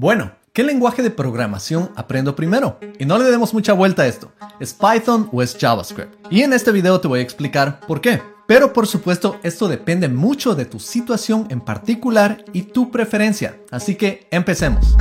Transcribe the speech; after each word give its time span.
Bueno, 0.00 0.32
¿qué 0.54 0.62
lenguaje 0.62 1.02
de 1.02 1.10
programación 1.10 1.90
aprendo 1.94 2.34
primero? 2.34 2.80
Y 2.98 3.04
no 3.04 3.18
le 3.18 3.30
demos 3.30 3.52
mucha 3.52 3.74
vuelta 3.74 4.04
a 4.04 4.06
esto. 4.06 4.32
¿Es 4.58 4.72
Python 4.72 5.28
o 5.30 5.42
es 5.42 5.54
JavaScript? 5.60 6.14
Y 6.30 6.40
en 6.40 6.54
este 6.54 6.72
video 6.72 6.98
te 7.02 7.06
voy 7.06 7.18
a 7.18 7.22
explicar 7.22 7.80
por 7.80 8.00
qué. 8.00 8.22
Pero 8.46 8.72
por 8.72 8.86
supuesto, 8.86 9.38
esto 9.42 9.68
depende 9.68 10.08
mucho 10.08 10.54
de 10.54 10.64
tu 10.64 10.80
situación 10.80 11.48
en 11.50 11.60
particular 11.60 12.42
y 12.54 12.62
tu 12.62 12.90
preferencia. 12.90 13.60
Así 13.70 13.94
que 13.94 14.26
empecemos. 14.30 14.96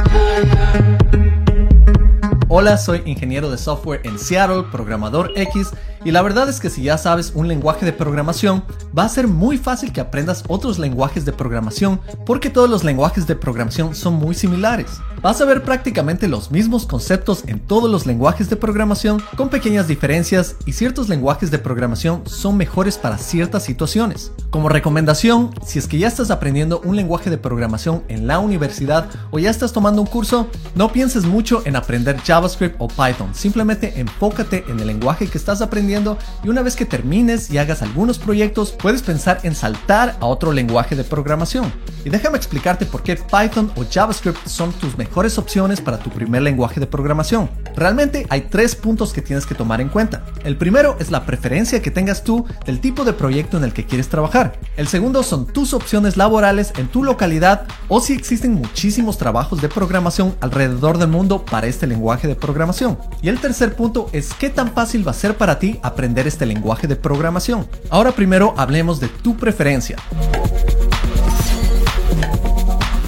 Hola, 2.51 2.79
soy 2.79 3.03
ingeniero 3.05 3.51
de 3.51 3.59
software 3.59 4.01
en 4.05 4.17
Seattle, 4.17 4.63
programador 4.71 5.33
X, 5.35 5.69
y 6.03 6.09
la 6.09 6.23
verdad 6.23 6.49
es 6.49 6.59
que 6.59 6.71
si 6.71 6.81
ya 6.81 6.97
sabes 6.97 7.31
un 7.35 7.47
lenguaje 7.47 7.85
de 7.85 7.93
programación, 7.93 8.63
va 8.97 9.03
a 9.03 9.09
ser 9.09 9.27
muy 9.27 9.59
fácil 9.59 9.93
que 9.93 10.01
aprendas 10.01 10.43
otros 10.47 10.79
lenguajes 10.79 11.25
de 11.25 11.33
programación 11.33 11.99
porque 12.25 12.49
todos 12.49 12.67
los 12.67 12.83
lenguajes 12.83 13.27
de 13.27 13.35
programación 13.35 13.93
son 13.93 14.15
muy 14.15 14.33
similares. 14.33 14.99
Vas 15.21 15.41
a 15.41 15.45
ver 15.45 15.63
prácticamente 15.63 16.27
los 16.27 16.49
mismos 16.49 16.87
conceptos 16.87 17.43
en 17.45 17.59
todos 17.59 17.91
los 17.91 18.05
lenguajes 18.05 18.49
de 18.49 18.55
programación 18.55 19.21
con 19.35 19.49
pequeñas 19.49 19.87
diferencias 19.87 20.55
y 20.65 20.71
ciertos 20.71 21.09
lenguajes 21.09 21.51
de 21.51 21.59
programación 21.59 22.23
son 22.25 22.57
mejores 22.57 22.97
para 22.97 23.17
ciertas 23.17 23.63
situaciones. 23.63 24.31
Como 24.49 24.69
recomendación, 24.69 25.51
si 25.63 25.77
es 25.77 25.87
que 25.87 25.99
ya 25.99 26.07
estás 26.07 26.31
aprendiendo 26.31 26.81
un 26.83 26.95
lenguaje 26.95 27.29
de 27.29 27.37
programación 27.37 28.01
en 28.07 28.25
la 28.25 28.39
universidad 28.39 29.09
o 29.29 29.37
ya 29.37 29.49
estás 29.51 29.73
tomando 29.73 30.01
un 30.01 30.07
curso, 30.07 30.47
no 30.73 30.91
pienses 30.91 31.25
mucho 31.25 31.61
en 31.65 31.75
aprender 31.75 32.17
Java 32.25 32.38
JavaScript 32.39 32.75
o 32.79 32.87
Python. 32.87 33.33
Simplemente 33.33 33.99
enfócate 33.99 34.63
en 34.67 34.79
el 34.79 34.87
lenguaje 34.87 35.27
que 35.27 35.37
estás 35.37 35.61
aprendiendo 35.61 36.17
y 36.43 36.49
una 36.49 36.61
vez 36.61 36.75
que 36.75 36.85
termines 36.85 37.51
y 37.51 37.57
hagas 37.57 37.81
algunos 37.81 38.17
proyectos, 38.17 38.71
puedes 38.71 39.01
pensar 39.01 39.39
en 39.43 39.55
saltar 39.55 40.15
a 40.19 40.25
otro 40.25 40.53
lenguaje 40.53 40.95
de 40.95 41.03
programación. 41.03 41.71
Y 42.05 42.09
déjame 42.09 42.37
explicarte 42.37 42.85
por 42.85 43.03
qué 43.03 43.17
Python 43.17 43.71
o 43.75 43.83
JavaScript 43.83 44.47
son 44.47 44.71
tus 44.71 44.97
mejores 44.97 45.37
opciones 45.37 45.81
para 45.81 45.99
tu 45.99 46.09
primer 46.09 46.41
lenguaje 46.41 46.79
de 46.79 46.87
programación. 46.87 47.49
Realmente 47.75 48.25
hay 48.29 48.41
tres 48.49 48.75
puntos 48.75 49.11
que 49.11 49.21
tienes 49.21 49.45
que 49.45 49.55
tomar 49.55 49.81
en 49.81 49.89
cuenta. 49.89 50.23
El 50.45 50.57
primero 50.57 50.95
es 50.99 51.11
la 51.11 51.25
preferencia 51.25 51.81
que 51.81 51.91
tengas 51.91 52.23
tú 52.23 52.45
del 52.65 52.79
tipo 52.79 53.03
de 53.03 53.13
proyecto 53.13 53.57
en 53.57 53.65
el 53.65 53.73
que 53.73 53.85
quieres 53.85 54.07
trabajar. 54.07 54.59
El 54.77 54.87
segundo 54.87 55.23
son 55.23 55.45
tus 55.45 55.73
opciones 55.73 56.15
laborales 56.15 56.71
en 56.77 56.87
tu 56.87 57.03
localidad 57.03 57.65
o 57.89 57.99
si 57.99 58.13
existen 58.13 58.53
muchísimos 58.53 59.17
trabajos 59.17 59.61
de 59.61 59.67
programación 59.67 60.35
alrededor 60.39 60.97
del 60.97 61.09
mundo 61.09 61.43
para 61.43 61.67
este 61.67 61.87
lenguaje 61.87 62.28
programación. 62.35 62.97
Y 63.21 63.29
el 63.29 63.39
tercer 63.39 63.75
punto 63.75 64.09
es 64.11 64.33
qué 64.33 64.49
tan 64.49 64.71
fácil 64.71 65.07
va 65.07 65.11
a 65.11 65.15
ser 65.15 65.37
para 65.37 65.59
ti 65.59 65.79
aprender 65.83 66.27
este 66.27 66.45
lenguaje 66.45 66.87
de 66.87 66.95
programación. 66.95 67.67
Ahora 67.89 68.11
primero 68.11 68.53
hablemos 68.57 68.99
de 68.99 69.07
tu 69.07 69.37
preferencia. 69.37 69.97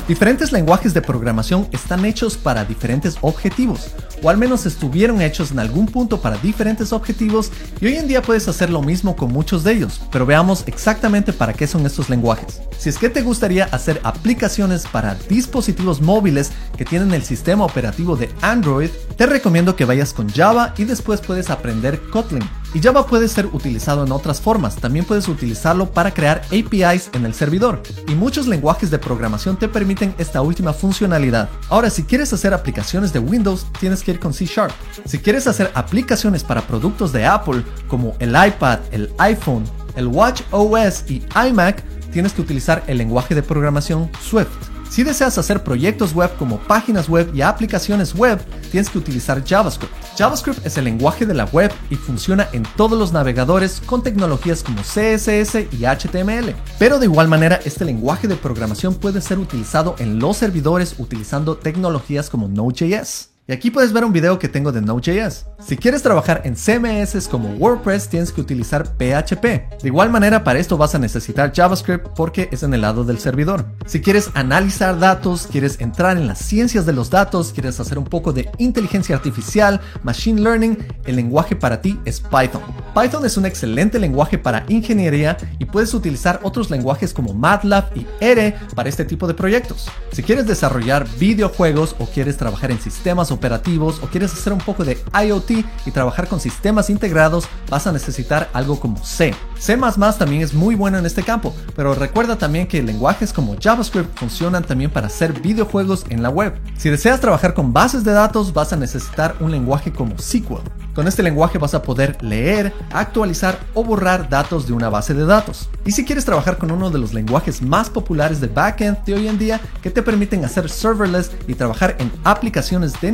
Diferentes 0.07 0.52
lenguajes 0.52 0.94
de 0.94 1.02
programación 1.02 1.67
están 1.71 2.05
hechos 2.05 2.35
para 2.35 2.66
diferentes 2.66 3.17
objetivos 3.21 3.91
o 4.23 4.30
al 4.30 4.38
menos 4.38 4.66
estuvieron 4.66 5.21
hechos 5.21 5.52
en 5.52 5.59
algún 5.59 5.88
punto 5.88 6.21
para 6.21 6.38
diferentes 6.38 6.94
objetivos 6.94 7.52
y 7.80 7.88
hoy 7.88 7.95
en 7.95 8.07
día 8.07 8.22
puedes 8.22 8.47
hacer 8.47 8.69
lo 8.69 8.81
mismo 8.81 9.16
con 9.16 9.31
muchos 9.31 9.63
de 9.63 9.73
ellos, 9.73 10.02
pero 10.11 10.25
veamos 10.25 10.63
exactamente 10.67 11.33
para 11.33 11.53
qué 11.53 11.67
son 11.67 11.85
estos 11.85 12.09
lenguajes. 12.09 12.61
Si 12.77 12.89
es 12.89 12.97
que 12.97 13.09
te 13.09 13.22
gustaría 13.22 13.66
hacer 13.66 13.99
aplicaciones 14.03 14.85
para 14.88 15.16
dispositivos 15.16 16.02
móviles 16.02 16.52
que 16.77 16.85
tienen 16.85 17.13
el 17.13 17.23
sistema 17.23 17.66
operativo 17.66 18.16
de 18.16 18.29
Android, 18.41 18.89
te 19.17 19.25
recomiendo 19.25 19.75
que 19.75 19.85
vayas 19.85 20.13
con 20.13 20.29
Java 20.29 20.73
y 20.77 20.83
después 20.83 21.22
puedes 21.22 21.49
aprender 21.49 21.99
Kotlin. 22.11 22.47
Y 22.73 22.80
Java 22.80 23.05
puede 23.05 23.27
ser 23.27 23.47
utilizado 23.47 24.05
en 24.05 24.11
otras 24.11 24.39
formas, 24.39 24.77
también 24.77 25.03
puedes 25.03 25.27
utilizarlo 25.27 25.91
para 25.91 26.14
crear 26.14 26.41
APIs 26.47 27.09
en 27.13 27.25
el 27.25 27.33
servidor. 27.33 27.83
Y 28.08 28.16
muchos 28.16 28.47
lenguajes 28.47 28.89
de 28.89 28.97
programación 28.97 29.58
te 29.58 29.67
permiten 29.67 30.16
esta 30.17 30.41
última 30.41 30.72
funcionalidad. 30.72 31.50
Ahora, 31.69 31.89
si 31.89 32.03
quieres 32.03 32.31
hacer 32.31 32.53
aplicaciones 32.53 33.11
de 33.11 33.19
Windows, 33.19 33.66
tienes 33.80 34.03
que 34.03 34.11
ir 34.11 34.19
con 34.19 34.33
C 34.33 34.45
Sharp. 34.45 34.72
Si 35.05 35.19
quieres 35.19 35.47
hacer 35.47 35.69
aplicaciones 35.73 36.44
para 36.44 36.61
productos 36.61 37.12
de 37.12 37.25
Apple, 37.25 37.63
como 37.88 38.16
el 38.19 38.29
iPad, 38.29 38.79
el 38.91 39.12
iPhone, 39.17 39.66
el 39.97 40.07
Watch 40.07 40.41
OS 40.51 41.03
y 41.09 41.23
iMac, 41.47 41.84
tienes 42.12 42.34
que 42.34 42.41
utilizar 42.41 42.84
el 42.88 42.97
lenguaje 42.97 43.35
de 43.35 43.44
programación 43.44 44.09
Swift. 44.22 44.71
Si 44.91 45.03
deseas 45.03 45.38
hacer 45.38 45.63
proyectos 45.63 46.13
web 46.13 46.29
como 46.38 46.59
páginas 46.59 47.07
web 47.07 47.34
y 47.34 47.41
aplicaciones 47.41 48.13
web, 48.13 48.41
tienes 48.72 48.90
que 48.90 48.97
utilizar 48.97 49.41
JavaScript. 49.41 49.94
JavaScript 50.18 50.66
es 50.66 50.78
el 50.78 50.84
lenguaje 50.84 51.25
de 51.25 51.34
la 51.34 51.46
web 51.46 51.72
y 51.90 51.96
funciona 51.96 52.50
en 52.52 52.63
todos 52.75 53.00
los 53.00 53.13
navegadores 53.13 53.81
con 53.85 54.03
tecnologías 54.03 54.63
como 54.63 54.81
CSS 54.81 55.56
y 55.72 55.85
HTML. 55.85 56.53
Pero 56.78 57.00
de 57.00 57.06
igual 57.06 57.29
manera, 57.29 57.62
este 57.63 57.85
lenguaje 57.85 58.28
de 58.28 58.35
programación 58.35 58.94
puede 58.94 59.22
ser 59.22 59.40
utilizado 59.40 59.96
en 59.97 60.19
los 60.19 60.35
servidores 60.35 60.96
utilizando 60.97 61.56
tecnologías 61.56 62.29
como 62.29 62.50
Node.js. 62.50 63.31
Y 63.51 63.53
aquí 63.53 63.69
puedes 63.69 63.91
ver 63.91 64.06
un 64.06 64.13
video 64.13 64.39
que 64.39 64.47
tengo 64.47 64.72
de 64.72 64.81
Node.js. 64.81 65.45
Si 65.59 65.75
quieres 65.75 66.01
trabajar 66.01 66.41
en 66.45 66.56
CMS 66.56 67.28
como 67.28 67.50
WordPress, 67.56 68.07
tienes 68.07 68.31
que 68.31 68.39
utilizar 68.39 68.85
PHP. 68.95 69.44
De 69.44 69.88
igual 69.88 70.09
manera, 70.09 70.45
para 70.45 70.57
esto 70.57 70.78
vas 70.78 70.95
a 70.95 71.00
necesitar 71.00 71.51
JavaScript 71.53 72.07
porque 72.16 72.47
es 72.53 72.63
en 72.63 72.73
el 72.73 72.79
lado 72.79 73.03
del 73.03 73.19
servidor. 73.19 73.66
Si 73.85 74.00
quieres 74.00 74.29
analizar 74.35 74.97
datos, 75.00 75.50
quieres 75.51 75.81
entrar 75.81 76.16
en 76.16 76.28
las 76.28 76.40
ciencias 76.40 76.85
de 76.85 76.94
los 76.94 77.09
datos, 77.09 77.51
quieres 77.51 77.78
hacer 77.81 77.97
un 77.97 78.06
poco 78.06 78.31
de 78.31 78.50
inteligencia 78.57 79.17
artificial, 79.17 79.81
machine 80.01 80.40
learning, 80.40 80.78
el 81.03 81.17
lenguaje 81.17 81.57
para 81.57 81.81
ti 81.81 82.00
es 82.06 82.22
Python. 82.22 82.61
Python 82.95 83.25
es 83.25 83.35
un 83.35 83.45
excelente 83.45 84.00
lenguaje 84.00 84.38
para 84.38 84.63
ingeniería 84.69 85.35
y 85.59 85.66
puedes 85.66 85.94
utilizar 85.94 86.40
otros 86.44 86.69
lenguajes 86.72 87.13
como 87.13 87.34
MATLAB 87.34 87.97
y 87.97 88.07
R 88.22 88.56
para 88.75 88.88
este 88.88 89.03
tipo 89.03 89.28
de 89.28 89.34
proyectos. 89.34 89.90
Si 90.13 90.23
quieres 90.23 90.47
desarrollar 90.47 91.06
videojuegos 91.19 91.97
o 92.00 92.06
quieres 92.06 92.38
trabajar 92.38 92.72
en 92.72 92.79
sistemas 92.79 93.29
operativos 93.41 94.00
o 94.03 94.07
quieres 94.07 94.31
hacer 94.34 94.53
un 94.53 94.59
poco 94.59 94.85
de 94.85 95.00
IoT 95.25 95.52
y 95.88 95.91
trabajar 95.91 96.28
con 96.28 96.40
sistemas 96.40 96.91
integrados, 96.91 97.47
vas 97.69 97.88
a 97.88 97.91
necesitar 97.91 98.52
algo 98.53 98.79
como 98.79 99.03
C. 99.03 99.34
C++ 99.57 99.78
también 100.18 100.44
es 100.44 100.53
muy 100.53 100.75
bueno 100.75 101.00
en 101.00 101.06
este 101.07 101.24
campo, 101.24 101.56
pero 101.75 101.96
recuerda 101.96 102.38
también 102.38 102.68
que 102.68 102.84
lenguajes 102.84 103.34
como 103.34 103.56
JavaScript 103.59 104.18
funcionan 104.18 104.63
también 104.63 104.91
para 104.91 105.07
hacer 105.07 105.41
videojuegos 105.41 106.06
en 106.09 106.22
la 106.22 106.29
web. 106.29 106.53
Si 106.78 106.90
deseas 106.90 107.19
trabajar 107.19 107.56
con 107.56 107.74
bases 107.74 108.03
de 108.03 108.12
datos, 108.12 108.53
vas 108.53 108.74
a 108.74 108.78
necesitar 108.78 109.35
un 109.40 109.50
lenguaje 109.52 109.91
como 109.91 110.18
SQL. 110.19 110.62
Con 110.94 111.08
este 111.08 111.23
lenguaje 111.23 111.58
vas 111.58 111.73
a 111.73 111.81
poder 111.81 112.18
leer, 112.22 112.73
actualizar 112.91 113.58
o 113.73 113.84
borrar 113.84 114.28
datos 114.28 114.68
de 114.68 114.73
una 114.73 114.90
base 114.90 115.13
de 115.13 115.25
datos. 115.25 115.69
Y 115.85 115.91
si 115.91 116.03
quieres 116.03 116.25
trabajar 116.25 116.58
con 116.58 116.69
uno 116.69 116.90
de 116.90 117.00
los 117.00 117.13
lenguajes 117.13 117.62
más 117.62 117.90
populares 117.90 118.41
de 118.41 118.47
backend 118.47 119.03
de 119.06 119.13
hoy 119.13 119.28
en 119.28 119.38
día 119.38 119.62
que 119.81 119.90
te 119.90 120.02
permiten 120.02 120.44
hacer 120.44 120.69
serverless 120.69 121.31
y 121.47 121.53
trabajar 121.53 121.96
en 122.00 122.12
aplicaciones 122.25 123.00
de 123.00 123.12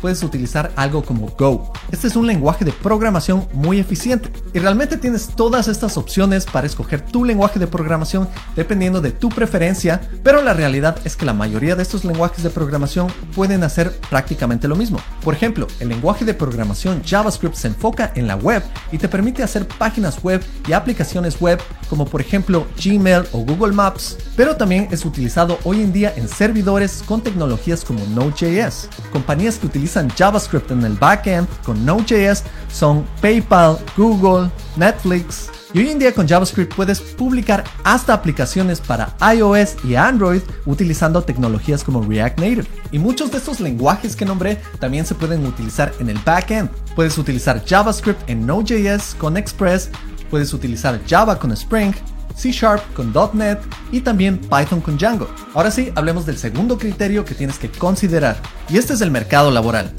puedes 0.00 0.22
utilizar 0.22 0.72
algo 0.76 1.02
como 1.02 1.28
Go. 1.38 1.72
Este 1.90 2.06
es 2.06 2.16
un 2.16 2.26
lenguaje 2.26 2.64
de 2.64 2.72
programación 2.72 3.46
muy 3.52 3.78
eficiente 3.78 4.30
y 4.54 4.58
realmente 4.58 4.96
tienes 4.96 5.28
todas 5.28 5.68
estas 5.68 5.96
opciones 5.96 6.46
para 6.46 6.66
escoger 6.66 7.00
tu 7.02 7.24
lenguaje 7.24 7.58
de 7.58 7.66
programación 7.66 8.28
dependiendo 8.56 9.00
de 9.00 9.12
tu 9.12 9.28
preferencia, 9.28 10.00
pero 10.22 10.42
la 10.42 10.54
realidad 10.54 10.98
es 11.04 11.16
que 11.16 11.26
la 11.26 11.32
mayoría 11.32 11.76
de 11.76 11.82
estos 11.82 12.04
lenguajes 12.04 12.42
de 12.42 12.50
programación 12.50 13.08
pueden 13.34 13.64
hacer 13.64 13.92
prácticamente 14.08 14.68
lo 14.68 14.76
mismo. 14.76 14.98
Por 15.22 15.34
ejemplo, 15.34 15.66
el 15.80 15.88
lenguaje 15.88 16.24
de 16.24 16.34
programación 16.34 17.02
JavaScript 17.04 17.54
se 17.54 17.68
enfoca 17.68 18.12
en 18.14 18.26
la 18.26 18.36
web 18.36 18.62
y 18.92 18.98
te 18.98 19.08
permite 19.08 19.42
hacer 19.42 19.66
páginas 19.66 20.22
web 20.22 20.42
y 20.66 20.72
aplicaciones 20.72 21.40
web 21.40 21.60
como 21.88 22.04
por 22.04 22.20
ejemplo 22.20 22.66
Gmail 22.82 23.24
o 23.32 23.38
Google 23.38 23.72
Maps, 23.72 24.18
pero 24.36 24.56
también 24.56 24.88
es 24.90 25.04
utilizado 25.04 25.58
hoy 25.64 25.80
en 25.80 25.92
día 25.92 26.12
en 26.16 26.28
servidores 26.28 27.02
con 27.06 27.22
tecnologías 27.22 27.84
como 27.84 28.04
Node.js. 28.06 28.88
Compañías 29.10 29.58
que 29.58 29.66
utilizan 29.66 30.10
JavaScript 30.10 30.70
en 30.70 30.84
el 30.84 30.94
backend 30.94 31.48
con 31.64 31.84
Node.js 31.84 32.44
son 32.72 33.04
PayPal, 33.20 33.78
Google, 33.96 34.50
Netflix, 34.76 35.50
y 35.74 35.80
hoy 35.80 35.90
en 35.90 35.98
día 35.98 36.14
con 36.14 36.26
JavaScript 36.26 36.74
puedes 36.74 37.00
publicar 37.00 37.62
hasta 37.84 38.14
aplicaciones 38.14 38.80
para 38.80 39.14
iOS 39.34 39.76
y 39.84 39.96
Android 39.96 40.40
utilizando 40.64 41.22
tecnologías 41.22 41.84
como 41.84 42.02
React 42.02 42.38
Native. 42.38 42.64
Y 42.90 42.98
muchos 42.98 43.30
de 43.30 43.36
estos 43.36 43.60
lenguajes 43.60 44.16
que 44.16 44.24
nombré 44.24 44.56
también 44.80 45.04
se 45.04 45.14
pueden 45.14 45.44
utilizar 45.44 45.92
en 46.00 46.08
el 46.08 46.18
backend. 46.24 46.70
Puedes 46.96 47.18
utilizar 47.18 47.62
JavaScript 47.66 48.30
en 48.30 48.46
Node.js 48.46 49.14
con 49.18 49.36
Express, 49.36 49.90
puedes 50.30 50.52
utilizar 50.52 51.00
Java 51.08 51.38
con 51.38 51.52
Spring, 51.52 51.92
C 52.36 52.52
Sharp 52.52 52.82
con 52.94 53.12
.NET 53.34 53.60
y 53.90 54.00
también 54.00 54.38
Python 54.38 54.80
con 54.80 54.96
Django. 54.96 55.28
Ahora 55.54 55.70
sí, 55.70 55.92
hablemos 55.94 56.24
del 56.24 56.38
segundo 56.38 56.78
criterio 56.78 57.24
que 57.24 57.34
tienes 57.34 57.58
que 57.58 57.70
considerar, 57.70 58.36
y 58.68 58.78
este 58.78 58.94
es 58.94 59.00
el 59.00 59.10
mercado 59.10 59.50
laboral. 59.50 59.92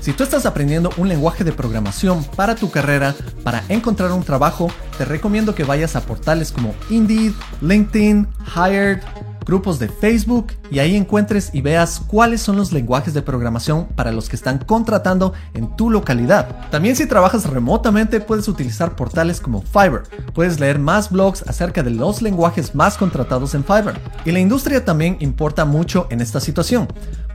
Si 0.00 0.14
tú 0.14 0.22
estás 0.22 0.46
aprendiendo 0.46 0.90
un 0.96 1.08
lenguaje 1.08 1.44
de 1.44 1.52
programación 1.52 2.24
para 2.24 2.54
tu 2.54 2.70
carrera, 2.70 3.14
para 3.44 3.62
encontrar 3.68 4.10
un 4.12 4.22
trabajo, 4.22 4.70
te 4.96 5.04
recomiendo 5.04 5.54
que 5.54 5.64
vayas 5.64 5.96
a 5.96 6.00
portales 6.00 6.50
como 6.50 6.74
Indeed, 6.88 7.32
LinkedIn, 7.60 8.26
Hired, 8.56 9.00
grupos 9.48 9.78
de 9.78 9.88
Facebook 9.88 10.52
y 10.70 10.78
ahí 10.78 10.94
encuentres 10.94 11.50
y 11.54 11.62
veas 11.62 12.00
cuáles 12.06 12.42
son 12.42 12.56
los 12.56 12.70
lenguajes 12.70 13.14
de 13.14 13.22
programación 13.22 13.86
para 13.96 14.12
los 14.12 14.28
que 14.28 14.36
están 14.36 14.58
contratando 14.58 15.32
en 15.54 15.74
tu 15.74 15.90
localidad. 15.90 16.68
También 16.70 16.94
si 16.94 17.06
trabajas 17.06 17.46
remotamente 17.46 18.20
puedes 18.20 18.46
utilizar 18.46 18.94
portales 18.94 19.40
como 19.40 19.62
Fiverr. 19.62 20.02
Puedes 20.34 20.60
leer 20.60 20.78
más 20.78 21.10
blogs 21.10 21.42
acerca 21.48 21.82
de 21.82 21.90
los 21.90 22.20
lenguajes 22.20 22.74
más 22.74 22.98
contratados 22.98 23.54
en 23.54 23.64
Fiverr. 23.64 23.98
Y 24.26 24.32
la 24.32 24.38
industria 24.38 24.84
también 24.84 25.16
importa 25.20 25.64
mucho 25.64 26.06
en 26.10 26.20
esta 26.20 26.40
situación. 26.40 26.86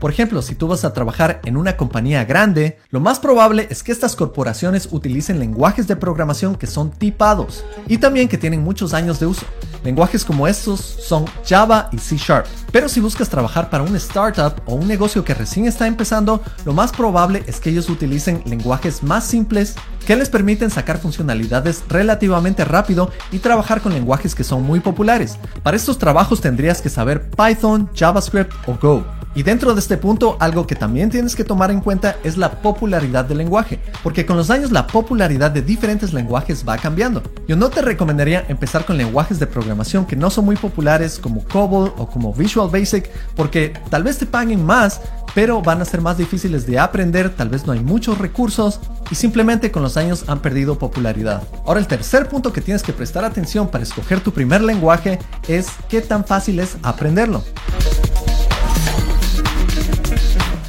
Por 0.03 0.11
ejemplo, 0.11 0.41
si 0.41 0.53
tú 0.53 0.67
vas 0.67 0.83
a 0.83 0.91
trabajar 0.91 1.39
en 1.45 1.55
una 1.55 1.77
compañía 1.77 2.25
grande, 2.25 2.77
lo 2.89 2.99
más 2.99 3.19
probable 3.19 3.67
es 3.69 3.83
que 3.83 3.93
estas 3.93 4.17
corporaciones 4.17 4.89
utilicen 4.91 5.39
lenguajes 5.39 5.87
de 5.87 5.95
programación 5.95 6.57
que 6.57 6.67
son 6.67 6.91
tipados 6.91 7.63
y 7.87 7.99
también 7.99 8.27
que 8.27 8.37
tienen 8.37 8.65
muchos 8.65 8.93
años 8.93 9.21
de 9.21 9.27
uso. 9.27 9.45
Lenguajes 9.81 10.25
como 10.25 10.45
estos 10.49 10.81
son 10.81 11.23
Java 11.47 11.87
y 11.93 11.99
C 11.99 12.17
Sharp. 12.17 12.47
Pero 12.73 12.89
si 12.89 12.99
buscas 12.99 13.29
trabajar 13.29 13.69
para 13.69 13.85
un 13.85 13.95
startup 13.95 14.61
o 14.65 14.75
un 14.75 14.89
negocio 14.89 15.23
que 15.23 15.33
recién 15.33 15.67
está 15.67 15.87
empezando, 15.87 16.43
lo 16.65 16.73
más 16.73 16.91
probable 16.91 17.41
es 17.47 17.61
que 17.61 17.69
ellos 17.69 17.89
utilicen 17.89 18.43
lenguajes 18.45 19.03
más 19.03 19.23
simples 19.23 19.75
que 20.05 20.17
les 20.17 20.29
permiten 20.29 20.69
sacar 20.69 20.97
funcionalidades 20.97 21.81
relativamente 21.87 22.65
rápido 22.65 23.09
y 23.31 23.39
trabajar 23.39 23.79
con 23.79 23.93
lenguajes 23.93 24.35
que 24.35 24.43
son 24.43 24.63
muy 24.63 24.81
populares. 24.81 25.37
Para 25.63 25.77
estos 25.77 25.97
trabajos 25.97 26.41
tendrías 26.41 26.81
que 26.81 26.89
saber 26.89 27.29
Python, 27.29 27.89
JavaScript 27.95 28.51
o 28.67 28.77
Go. 28.81 29.22
Y 29.35 29.41
dentro 29.41 29.73
de 29.73 29.79
este 29.79 29.97
punto, 29.97 30.37
algo 30.39 30.67
que 30.67 30.75
también 30.75 31.09
tienes 31.09 31.35
que 31.35 31.43
tomar 31.43 31.71
en 31.71 31.81
cuenta 31.81 32.17
es 32.23 32.37
la 32.37 32.61
popularidad 32.61 33.25
del 33.25 33.39
lenguaje, 33.39 33.79
porque 34.03 34.25
con 34.25 34.37
los 34.37 34.51
años 34.51 34.71
la 34.71 34.85
popularidad 34.85 35.49
de 35.49 35.63
diferentes 35.63 36.13
lenguajes 36.13 36.63
va 36.67 36.77
cambiando. 36.77 37.23
Yo 37.47 37.55
no 37.55 37.69
te 37.69 37.81
recomendaría 37.81 38.45
empezar 38.47 38.85
con 38.85 38.97
lenguajes 38.97 39.39
de 39.39 39.47
programación 39.47 40.05
que 40.05 40.15
no 40.15 40.29
son 40.29 40.45
muy 40.45 40.55
populares 40.55 41.19
como 41.19 41.43
COBOL 41.45 41.93
o 41.97 42.07
como 42.07 42.33
Visual 42.33 42.69
Basic, 42.69 43.09
porque 43.35 43.73
tal 43.89 44.03
vez 44.03 44.19
te 44.19 44.27
paguen 44.27 44.63
más, 44.63 45.01
pero 45.33 45.63
van 45.63 45.81
a 45.81 45.85
ser 45.85 46.01
más 46.01 46.17
difíciles 46.17 46.67
de 46.67 46.77
aprender, 46.77 47.31
tal 47.31 47.49
vez 47.49 47.65
no 47.65 47.73
hay 47.73 47.79
muchos 47.79 48.19
recursos 48.19 48.79
y 49.09 49.15
simplemente 49.15 49.71
con 49.71 49.81
los 49.81 49.97
años 49.97 50.25
han 50.27 50.39
perdido 50.39 50.77
popularidad. 50.77 51.41
Ahora 51.65 51.79
el 51.79 51.87
tercer 51.87 52.29
punto 52.29 52.53
que 52.53 52.61
tienes 52.61 52.83
que 52.83 52.93
prestar 52.93 53.25
atención 53.25 53.67
para 53.67 53.83
escoger 53.83 54.19
tu 54.19 54.31
primer 54.31 54.61
lenguaje 54.61 55.17
es 55.47 55.67
qué 55.89 56.01
tan 56.01 56.23
fácil 56.23 56.59
es 56.59 56.77
aprenderlo. 56.83 57.43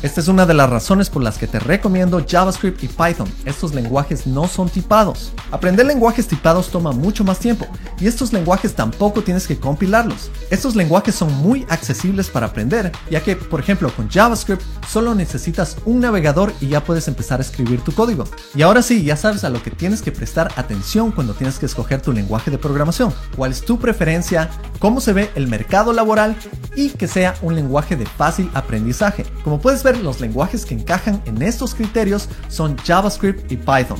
Esta 0.05 0.21
es 0.21 0.29
una 0.29 0.45
de 0.45 0.53
las 0.53 0.69
razones 0.69 1.09
por 1.09 1.23
las 1.23 1.39
que 1.39 1.47
te 1.47 1.59
recomiendo 1.59 2.23
JavaScript 2.29 2.85
y 2.85 2.89
Python. 2.89 3.27
Estos 3.47 3.73
lenguajes 3.73 4.27
no 4.27 4.47
son 4.49 4.69
tipados. 4.69 5.33
Aprender 5.51 5.87
lenguajes 5.87 6.29
tipados 6.29 6.69
toma 6.69 6.93
mucho 6.93 7.25
más 7.25 7.39
tiempo 7.39 7.67
y 7.99 8.07
estos 8.07 8.31
lenguajes 8.31 8.75
tampoco 8.75 9.23
tienes 9.23 9.47
que 9.47 9.59
compilarlos. 9.59 10.31
Estos 10.51 10.77
lenguajes 10.77 11.15
son 11.15 11.33
muy 11.37 11.65
accesibles 11.71 12.29
para 12.29 12.49
aprender, 12.49 12.93
ya 13.11 13.23
que, 13.23 13.35
por 13.35 13.61
ejemplo, 13.61 13.91
con 13.97 14.11
JavaScript 14.11 14.61
solo 14.87 15.15
necesitas 15.15 15.79
un 15.87 16.01
navegador 16.01 16.53
y 16.61 16.69
ya 16.69 16.85
puedes 16.85 17.09
empezar 17.09 17.41
a 17.41 17.43
escribir 17.43 17.81
tu 17.81 17.93
código. 17.93 18.25
Y 18.55 18.61
ahora 18.61 18.83
sí, 18.83 19.05
ya 19.05 19.17
sabes 19.17 19.43
a 19.43 19.49
lo 19.49 19.63
que 19.63 19.71
tienes 19.71 20.03
que 20.03 20.13
prestar 20.13 20.53
atención 20.57 21.13
cuando 21.13 21.33
tienes 21.33 21.59
que 21.59 21.65
escoger 21.65 22.03
tu 22.03 22.13
lenguaje 22.13 22.51
de 22.51 22.59
programación, 22.59 23.11
cuál 23.37 23.53
es 23.53 23.65
tu 23.65 23.79
preferencia, 23.79 24.51
cómo 24.81 25.01
se 25.01 25.15
ve 25.15 25.31
el 25.35 25.47
mercado 25.47 25.95
laboral 25.95 26.37
y 26.77 26.91
que 26.91 27.09
sea 27.09 27.37
un 27.41 27.55
lenguaje 27.55 27.97
de 27.97 28.05
fácil 28.05 28.51
aprendizaje. 28.53 29.25
Como 29.45 29.63
puedes 29.63 29.83
ver, 29.83 29.94
los 30.03 30.21
lenguajes 30.21 30.65
que 30.65 30.75
encajan 30.75 31.23
en 31.27 31.43
estos 31.43 31.75
criterios 31.75 32.29
son 32.49 32.77
JavaScript 32.79 33.51
y 33.53 33.57
Python. 33.57 33.99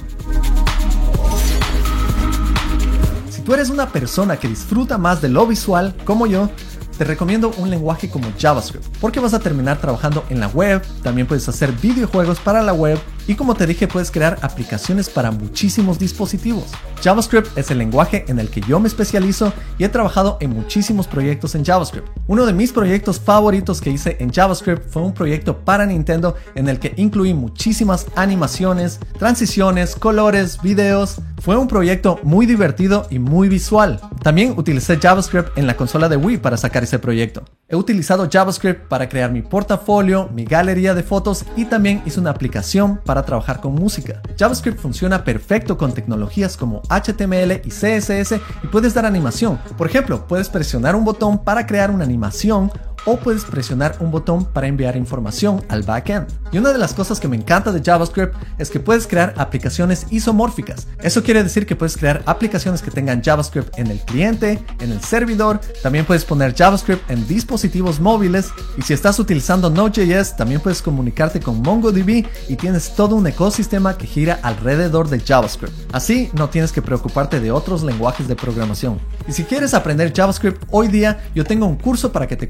Si 3.31 3.43
tú 3.43 3.55
eres 3.55 3.71
una 3.71 3.91
persona 3.91 4.37
que 4.39 4.49
disfruta 4.49 4.99
más 4.99 5.21
de 5.21 5.29
lo 5.29 5.47
visual, 5.47 5.95
como 6.05 6.27
yo, 6.27 6.51
te 6.97 7.05
recomiendo 7.05 7.53
un 7.59 7.71
lenguaje 7.71 8.09
como 8.09 8.29
JavaScript, 8.39 8.87
porque 9.01 9.21
vas 9.21 9.35
a 9.35 9.41
terminar 9.41 9.79
trabajando 9.81 10.25
en 10.31 10.41
la 10.41 10.49
web, 10.49 10.83
también 11.03 11.27
puedes 11.27 11.49
hacer 11.49 11.73
videojuegos 11.73 12.39
para 12.41 12.63
la 12.63 12.73
web 12.73 12.99
y 13.27 13.35
como 13.35 13.55
te 13.55 13.67
dije 13.67 13.89
puedes 13.89 14.11
crear 14.11 14.39
aplicaciones 14.43 15.09
para 15.09 15.31
muchísimos 15.31 15.99
dispositivos. 15.99 16.65
JavaScript 17.03 17.57
es 17.59 17.71
el 17.71 17.79
lenguaje 17.79 18.25
en 18.29 18.39
el 18.39 18.49
que 18.49 18.61
yo 18.63 18.81
me 18.81 18.89
especializo 18.89 19.53
y 19.79 19.85
he 19.85 19.89
trabajado 19.89 20.39
en 20.41 20.51
muchísimos 20.51 21.07
proyectos 21.07 21.55
en 21.55 21.65
JavaScript. 21.65 22.09
Uno 22.27 22.47
de 22.47 22.53
mis 22.53 22.73
proyectos 22.73 23.21
favoritos 23.21 23.81
que 23.81 23.91
hice 23.91 24.17
en 24.21 24.33
JavaScript 24.33 24.89
fue 24.89 25.03
un 25.03 25.13
proyecto 25.13 25.59
para 25.59 25.87
Nintendo 25.87 26.35
en 26.55 26.69
el 26.69 26.79
que 26.79 26.95
incluí 26.97 27.35
muchísimas 27.35 28.07
animaciones, 28.17 29.01
transiciones, 29.19 29.97
colores, 29.97 30.61
videos. 30.63 31.17
Fue 31.43 31.57
un 31.57 31.69
proyecto 31.69 32.19
muy 32.23 32.47
divertido 32.47 33.07
y 33.11 33.19
muy 33.19 33.49
visual. 33.49 34.01
También 34.23 34.55
utilicé 34.57 34.99
JavaScript 34.99 35.59
en 35.59 35.67
la 35.67 35.77
consola 35.77 36.09
de 36.09 36.17
Wii 36.17 36.39
para 36.39 36.57
sacar 36.57 36.83
ese 36.83 36.99
proyecto. 36.99 37.45
He 37.69 37.77
utilizado 37.77 38.29
JavaScript 38.31 38.89
para 38.89 39.09
crear 39.09 39.31
mi 39.31 39.43
portafolio, 39.43 40.29
mi 40.35 40.45
galería 40.45 40.95
de 40.95 41.03
fotos 41.03 41.45
y 41.57 41.67
también 41.67 42.03
hice 42.07 42.21
una 42.21 42.31
aplicación 42.31 43.01
para 43.05 43.14
trabajar 43.23 43.61
con 43.61 43.75
música. 43.75 44.23
JavaScript 44.39 44.81
funciona 44.81 45.23
perfecto 45.23 45.77
con 45.77 45.93
tecnologías 45.93 46.57
como 46.57 46.83
HTML 46.89 47.61
y 47.65 47.71
CSS 47.71 48.41
y 48.63 48.67
puedes 48.69 48.95
dar 48.95 49.07
animación. 49.07 49.59
Por 49.77 49.87
ejemplo, 49.87 50.27
puedes 50.27 50.49
presionar 50.49 50.97
un 50.97 51.05
botón 51.05 51.45
para 51.45 51.67
crear 51.67 51.91
una 51.91 52.05
animación 52.05 52.71
o 53.05 53.17
puedes 53.17 53.45
presionar 53.45 53.97
un 54.01 54.11
botón 54.11 54.45
para 54.45 54.67
enviar 54.67 54.97
información 54.97 55.63
al 55.69 55.83
backend. 55.83 56.27
Y 56.53 56.59
una 56.59 56.73
de 56.73 56.79
las 56.79 56.95
cosas 56.95 57.21
que 57.21 57.29
me 57.29 57.37
encanta 57.37 57.73
de 57.73 57.83
JavaScript 57.83 58.35
es 58.59 58.71
que 58.71 58.81
puedes 58.81 59.07
crear 59.07 59.35
aplicaciones 59.37 60.07
isomórficas. 60.11 60.87
Eso 61.03 61.23
quiere 61.23 61.43
decir 61.43 61.67
que 61.67 61.77
puedes 61.77 61.97
crear 61.97 62.23
aplicaciones 62.27 62.83
que 62.83 62.91
tengan 62.91 63.23
JavaScript 63.23 63.79
en 63.79 63.89
el 63.89 64.01
cliente, 64.01 64.63
en 64.81 64.93
el 64.93 65.01
servidor, 65.03 65.61
también 65.83 66.05
puedes 66.05 66.25
poner 66.25 66.55
JavaScript 66.55 67.11
en 67.11 67.27
dispositivos 67.27 68.01
móviles 68.01 68.51
y 68.77 68.83
si 68.83 68.93
estás 68.93 69.19
utilizando 69.19 69.71
Node.js 69.71 70.37
también 70.37 70.61
puedes 70.61 70.83
comunicarte 70.83 71.41
con 71.41 71.61
MongoDB 71.63 72.27
y 72.49 72.57
tienes 72.57 72.95
todo 72.95 73.17
un 73.17 73.27
ecosistema 73.27 73.97
que 73.97 74.07
gira 74.07 74.39
alrededor 74.43 75.09
de 75.09 75.21
JavaScript. 75.21 75.73
Así 75.93 76.31
no 76.35 76.49
tienes 76.49 76.73
que 76.73 76.83
preocuparte 76.83 77.41
de 77.41 77.51
otros 77.51 77.83
lenguajes 77.83 78.29
de 78.29 78.37
programación. 78.37 79.01
Y 79.27 79.33
si 79.33 79.45
quieres 79.45 79.75
aprender 79.75 80.13
JavaScript 80.15 80.65
hoy 80.71 80.89
día, 80.89 81.25
yo 81.35 81.45
tengo 81.45 81.67
un 81.67 81.77
curso 81.77 82.13
para 82.13 82.27
que 82.27 82.37
te 82.37 82.49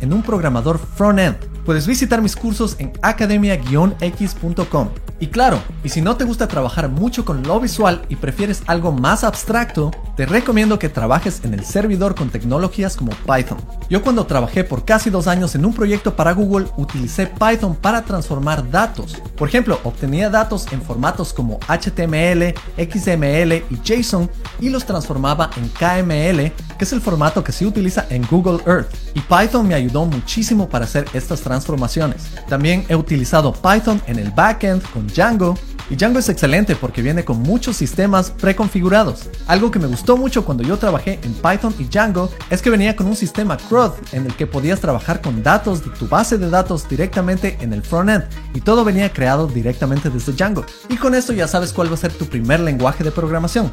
en 0.00 0.12
un 0.12 0.22
programador 0.22 0.78
front-end. 0.78 1.36
Puedes 1.64 1.86
visitar 1.86 2.20
mis 2.20 2.36
cursos 2.36 2.76
en 2.78 2.92
academia-x.com. 3.02 4.88
Y 5.20 5.28
claro, 5.28 5.58
y 5.82 5.88
si 5.88 6.02
no 6.02 6.16
te 6.16 6.24
gusta 6.24 6.48
trabajar 6.48 6.88
mucho 6.88 7.24
con 7.24 7.42
lo 7.42 7.60
visual 7.60 8.02
y 8.08 8.16
prefieres 8.16 8.62
algo 8.66 8.92
más 8.92 9.24
abstracto, 9.24 9.90
te 10.16 10.26
recomiendo 10.26 10.78
que 10.78 10.88
trabajes 10.88 11.40
en 11.44 11.54
el 11.54 11.64
servidor 11.64 12.14
con 12.14 12.30
tecnologías 12.30 12.96
como 12.96 13.12
Python. 13.26 13.58
Yo 13.90 14.02
cuando 14.02 14.26
trabajé 14.26 14.64
por 14.64 14.84
casi 14.84 15.10
dos 15.10 15.26
años 15.26 15.54
en 15.54 15.64
un 15.64 15.74
proyecto 15.74 16.14
para 16.14 16.32
Google 16.32 16.68
utilicé 16.76 17.26
Python 17.26 17.74
para 17.74 18.02
transformar 18.02 18.70
datos. 18.70 19.20
Por 19.36 19.48
ejemplo, 19.48 19.80
obtenía 19.82 20.30
datos 20.30 20.66
en 20.72 20.82
formatos 20.82 21.32
como 21.32 21.58
HTML, 21.68 22.54
XML 22.76 23.64
y 23.70 23.80
JSON 23.82 24.30
y 24.60 24.68
los 24.68 24.84
transformaba 24.84 25.50
en 25.56 25.68
KML, 25.68 26.52
que 26.78 26.84
es 26.84 26.92
el 26.92 27.00
formato 27.00 27.42
que 27.42 27.52
se 27.52 27.66
utiliza 27.66 28.06
en 28.10 28.24
Google 28.30 28.62
Earth. 28.66 28.94
Y 29.14 29.20
Python 29.20 29.66
me 29.66 29.74
ayudó 29.74 30.04
muchísimo 30.06 30.68
para 30.68 30.84
hacer 30.84 31.06
estas 31.12 31.40
transformaciones. 31.40 32.26
También 32.48 32.84
he 32.88 32.94
utilizado 32.94 33.52
Python 33.52 34.00
en 34.06 34.18
el 34.18 34.30
backend 34.30 34.82
con 34.92 35.06
Django 35.08 35.56
y 35.90 35.96
Django 35.96 36.18
es 36.18 36.28
excelente 36.28 36.76
porque 36.76 37.02
viene 37.02 37.24
con 37.24 37.40
muchos 37.40 37.76
sistemas 37.76 38.30
preconfigurados. 38.30 39.28
Algo 39.46 39.70
que 39.70 39.78
me 39.78 39.86
gustó 39.86 40.16
mucho 40.16 40.44
cuando 40.44 40.62
yo 40.62 40.76
trabajé 40.76 41.18
en 41.22 41.34
Python 41.34 41.74
y 41.78 41.84
Django 41.84 42.30
es 42.50 42.62
que 42.62 42.70
venía 42.70 42.96
con 42.96 43.06
un 43.06 43.16
sistema 43.16 43.56
CRUD 43.56 43.92
en 44.12 44.26
el 44.26 44.34
que 44.34 44.46
podías 44.46 44.80
trabajar 44.80 45.20
con 45.20 45.42
datos 45.42 45.84
de 45.84 45.90
tu 45.90 46.08
base 46.08 46.38
de 46.38 46.50
datos 46.50 46.88
directamente 46.88 47.58
en 47.60 47.72
el 47.72 47.82
frontend 47.82 48.24
y 48.54 48.60
todo 48.60 48.84
venía 48.84 49.12
creado 49.12 49.46
directamente 49.46 50.10
desde 50.10 50.32
Django. 50.32 50.64
Y 50.88 50.96
con 50.96 51.14
esto 51.14 51.32
ya 51.32 51.48
sabes 51.48 51.72
cuál 51.72 51.90
va 51.90 51.94
a 51.94 51.98
ser 51.98 52.12
tu 52.12 52.26
primer 52.26 52.60
lenguaje 52.60 53.04
de 53.04 53.10
programación. 53.10 53.70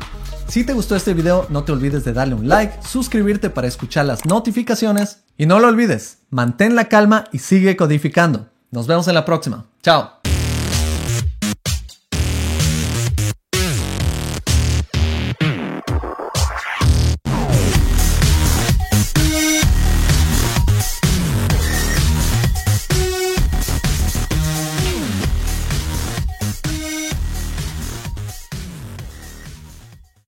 Si 0.47 0.63
te 0.65 0.73
gustó 0.73 0.95
este 0.95 1.13
video, 1.13 1.47
no 1.49 1.63
te 1.63 1.71
olvides 1.71 2.03
de 2.03 2.13
darle 2.13 2.35
un 2.35 2.47
like, 2.49 2.73
suscribirte 2.85 3.49
para 3.49 3.67
escuchar 3.67 4.05
las 4.05 4.25
notificaciones 4.25 5.19
y 5.37 5.45
no 5.45 5.59
lo 5.59 5.69
olvides, 5.69 6.17
mantén 6.29 6.75
la 6.75 6.85
calma 6.89 7.25
y 7.31 7.39
sigue 7.39 7.77
codificando. 7.77 8.49
Nos 8.69 8.87
vemos 8.87 9.07
en 9.07 9.15
la 9.15 9.25
próxima. 9.25 9.65
Chao. 9.81 10.30